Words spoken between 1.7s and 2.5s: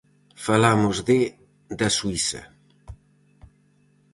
Da Suisa.